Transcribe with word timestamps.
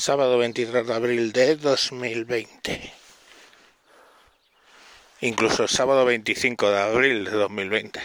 sábado 0.00 0.38
23 0.38 0.86
de 0.86 0.94
abril 0.94 1.32
de 1.32 1.56
2020. 1.56 2.92
Incluso 5.20 5.68
sábado 5.68 6.06
25 6.06 6.70
de 6.70 6.80
abril 6.80 7.24
de 7.26 7.32
2020. 7.32 8.00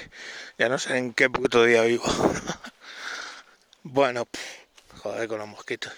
Ya 0.57 0.68
no 0.68 0.77
sé 0.77 0.97
en 0.97 1.13
qué 1.13 1.29
puto 1.29 1.63
día 1.63 1.84
vivo. 1.84 2.04
bueno, 3.84 4.27
joder 4.97 5.29
con 5.29 5.39
los 5.39 5.47
mosquitos. 5.47 5.93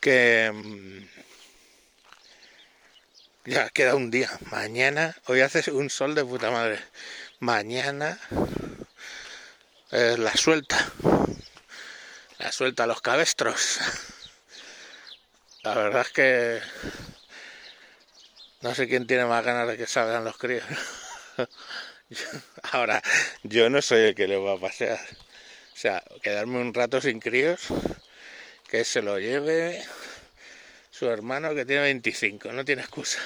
Que 0.00 0.50
mm, 0.54 1.04
ya 3.50 3.68
queda 3.68 3.96
un 3.96 4.10
día. 4.10 4.30
Mañana, 4.50 5.14
hoy 5.26 5.42
hace 5.42 5.70
un 5.72 5.90
sol 5.90 6.14
de 6.14 6.24
puta 6.24 6.50
madre. 6.50 6.80
Mañana 7.38 8.18
la 9.90 10.34
suelta. 10.34 10.90
La 12.38 12.50
suelta 12.50 12.84
a 12.84 12.86
los 12.86 13.02
cabestros. 13.02 13.78
La 15.66 15.74
verdad 15.74 16.02
es 16.02 16.12
que 16.12 16.60
no 18.60 18.72
sé 18.72 18.86
quién 18.86 19.08
tiene 19.08 19.24
más 19.24 19.44
ganas 19.44 19.66
de 19.66 19.76
que 19.76 19.88
salgan 19.88 20.22
los 20.22 20.38
críos. 20.38 20.62
Ahora, 22.70 23.02
yo 23.42 23.68
no 23.68 23.82
soy 23.82 24.02
el 24.02 24.14
que 24.14 24.28
le 24.28 24.36
va 24.36 24.52
a 24.52 24.60
pasear. 24.60 25.00
O 25.00 25.76
sea, 25.76 26.04
quedarme 26.22 26.60
un 26.60 26.72
rato 26.72 27.00
sin 27.00 27.18
críos, 27.18 27.66
que 28.68 28.84
se 28.84 29.02
lo 29.02 29.18
lleve 29.18 29.84
su 30.92 31.10
hermano 31.10 31.52
que 31.52 31.64
tiene 31.64 31.82
25, 31.82 32.52
no 32.52 32.64
tiene 32.64 32.82
excusa. 32.82 33.18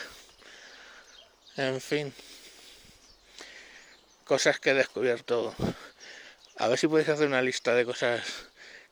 En 1.59 1.79
fin, 1.79 2.11
cosas 4.25 4.59
que 4.59 4.71
he 4.71 4.75
descubierto. 4.75 5.55
A 6.57 6.69
ver 6.69 6.79
si 6.79 6.89
podéis 6.89 7.11
hacer 7.11 7.27
una 7.27 7.43
lista 7.43 7.75
de 7.75 7.85
cosas 7.85 8.23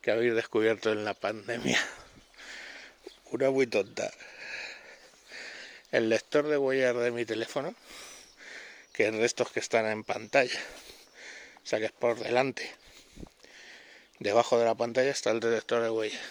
que 0.03 0.11
habéis 0.11 0.35
descubierto 0.35 0.93
en 0.93 1.07
la 1.07 1.15
pandemia. 1.15 1.83
Una 3.31 3.51
muy 3.51 3.67
tonta. 3.67 4.11
El 5.93 6.09
lector 6.09 6.49
de 6.49 6.57
huellas 6.57 6.97
de 6.97 7.11
mi 7.11 7.27
teléfono, 7.27 7.75
que 8.95 9.09
es 9.09 9.13
de 9.13 9.25
estos 9.25 9.51
que 9.51 9.61
están 9.61 9.85
en 9.85 10.03
pantalla, 10.03 10.59
o 11.63 11.67
sea 11.67 11.79
que 11.79 11.85
es 11.87 11.93
por 11.93 12.19
delante. 12.19 12.71
Debajo 14.19 14.59
de 14.59 14.65
la 14.65 14.75
pantalla 14.75 15.11
está 15.11 15.31
el 15.31 15.41
detector 15.41 15.83
de 15.83 15.91
huellas. 15.91 16.23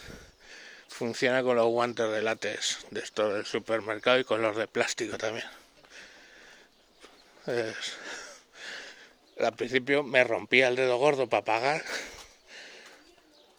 Funciona 0.88 1.44
con 1.44 1.56
los 1.56 1.68
guantes 1.68 2.10
de 2.10 2.24
látex 2.24 2.88
de 2.90 3.02
estos 3.02 3.32
del 3.32 3.46
supermercado 3.46 4.18
y 4.18 4.24
con 4.24 4.42
los 4.42 4.58
de 4.58 4.68
plástico 4.68 5.20
también. 5.20 5.46
al 9.40 9.56
principio 9.56 10.02
me 10.02 10.24
rompía 10.24 10.68
el 10.68 10.76
dedo 10.76 10.98
gordo 10.98 11.30
para 11.30 11.46
pagar, 11.46 11.84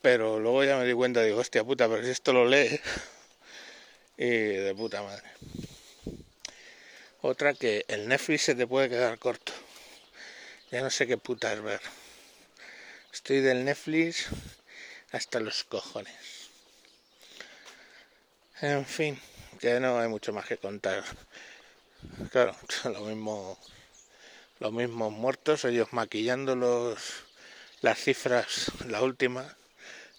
pero 0.03 0.41
luego 0.41 0.65
ya 0.65 0.77
me 0.77 0.85
di 0.85 0.93
cuenta, 0.93 1.23
digo, 1.23 1.39
hostia 1.39 1.63
puta, 1.63 1.89
pero 1.89 2.03
si 2.03 2.11
esto 2.11 2.33
lo 2.33 2.45
lee 2.45 2.81
y 4.19 4.29
de 4.29 4.75
puta 4.75 5.03
madre. 5.03 5.31
Otra 7.23 7.55
que 7.55 7.85
el 7.89 8.09
Netflix 8.09 8.43
se 8.43 8.55
te 8.57 8.67
puede 8.67 8.89
quedar 8.89 9.19
corto. 9.19 9.53
Ya 10.73 10.83
no 10.83 10.91
sé 10.91 11.07
qué 11.07 11.17
puta 11.17 11.53
es 11.53 11.63
ver. 11.63 11.81
Estoy 13.13 13.41
del 13.41 13.65
Netflix 13.65 14.27
hasta 15.13 15.41
los 15.41 15.65
cojones. 15.65 16.15
En 18.61 18.85
fin, 18.85 19.19
que 19.61 19.79
no 19.79 20.01
hay 20.01 20.09
mucho 20.09 20.33
más 20.33 20.47
que 20.47 20.59
contar. 20.59 21.05
Claro, 22.33 22.57
lo 22.85 23.01
mismo, 23.03 23.59
los 24.59 24.73
mismos 24.73 25.13
muertos, 25.13 25.65
ellos 25.65 25.93
maquillando 25.93 26.57
los, 26.57 26.99
las 27.83 27.99
cifras, 27.99 28.73
la 28.87 29.01
última, 29.01 29.57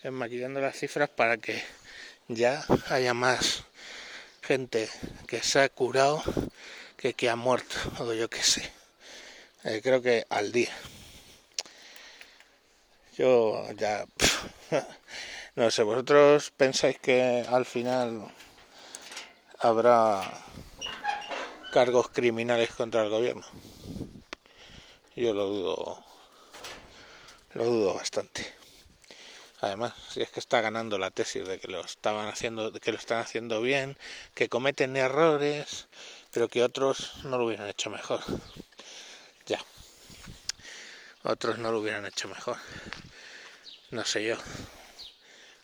maquillando 0.09 0.61
las 0.61 0.77
cifras 0.77 1.09
para 1.09 1.37
que 1.37 1.61
ya 2.29 2.65
haya 2.89 3.13
más 3.13 3.63
gente 4.49 4.89
que 5.27 5.43
se 5.43 5.59
ha 5.61 5.69
curado 5.69 6.23
que 6.97 7.13
que 7.13 7.29
ha 7.29 7.35
muerto, 7.35 7.75
o 7.99 8.13
yo 8.13 8.31
qué 8.31 8.41
sé. 8.41 8.63
Eh, 9.63 9.79
creo 9.83 10.01
que 10.01 10.25
al 10.27 10.51
día. 10.51 10.73
Yo 13.15 13.71
ya... 13.73 14.07
no 15.55 15.69
sé, 15.69 15.83
vosotros 15.83 16.49
pensáis 16.57 16.97
que 16.97 17.45
al 17.47 17.65
final 17.67 18.25
habrá 19.59 20.23
cargos 21.71 22.09
criminales 22.09 22.71
contra 22.71 23.03
el 23.03 23.11
gobierno. 23.11 23.45
Yo 25.15 25.31
lo 25.35 25.45
dudo, 25.45 26.03
lo 27.53 27.65
dudo 27.65 27.93
bastante. 27.93 28.58
Además, 29.61 29.93
si 30.09 30.21
es 30.21 30.29
que 30.29 30.39
está 30.39 30.61
ganando 30.61 30.97
la 30.97 31.11
tesis 31.11 31.45
de 31.45 31.59
que 31.59 31.67
lo 31.67 31.81
estaban 31.81 32.27
haciendo, 32.27 32.71
que 32.71 32.91
lo 32.91 32.97
están 32.97 33.19
haciendo 33.19 33.61
bien, 33.61 33.97
que 34.33 34.47
cometen 34.47 34.95
errores, 34.95 35.87
pero 36.31 36.47
que 36.47 36.63
otros 36.63 37.23
no 37.25 37.37
lo 37.37 37.45
hubieran 37.45 37.67
hecho 37.67 37.89
mejor. 37.89 38.21
Ya. 39.45 39.59
Otros 41.23 41.57
no 41.57 41.71
lo 41.71 41.79
hubieran 41.79 42.05
hecho 42.05 42.29
mejor. 42.29 42.57
No 43.91 44.05
sé 44.05 44.23
yo. 44.23 44.37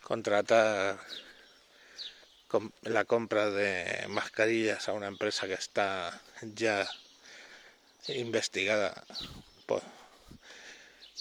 Contratar 0.02 1.00
la 2.84 3.06
compra 3.06 3.50
de 3.50 4.08
mascarillas 4.10 4.88
a 4.90 4.94
una 4.94 5.08
empresa 5.08 5.48
que 5.48 5.54
está 5.54 6.22
ya 6.42 6.88
investigada 8.08 9.04
por, 9.66 9.82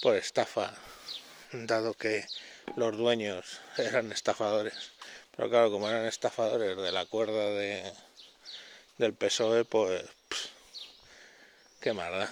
por 0.03 0.17
estafa, 0.17 0.75
dado 1.55 1.95
que 1.95 2.27
los 2.77 2.97
dueños 2.97 3.61
eran 3.77 4.13
estafadores. 4.13 4.75
Pero 5.37 5.49
claro, 5.49 5.71
como 5.71 5.89
eran 5.89 6.07
estafadores 6.07 6.77
de 6.77 6.93
la 6.93 7.07
cuerda 7.07 7.51
de, 7.51 7.93
del 8.99 9.15
PSOE, 9.15 9.65
pues... 9.65 10.05
qué 11.81 11.93
maldad. 11.93 12.29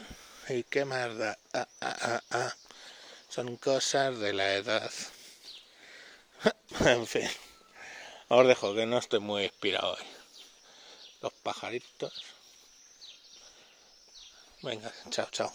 Y 0.48 0.64
qué 0.64 0.84
maldad. 0.84 1.36
Ah, 1.52 1.68
ah, 1.80 1.96
ah, 2.00 2.22
ah. 2.30 2.54
Son 3.28 3.56
cosas 3.56 4.18
de 4.18 4.32
la 4.32 4.54
edad. 4.54 4.90
en 6.80 7.06
fin. 7.06 7.28
Os 8.28 8.46
dejo 8.46 8.74
que 8.74 8.86
no 8.86 8.98
estoy 8.98 9.20
muy 9.20 9.44
inspirado 9.44 9.92
hoy. 9.92 10.04
Los 11.22 11.32
pajaritos. 11.34 12.12
Venga, 14.62 14.92
chao, 15.10 15.28
chao. 15.30 15.52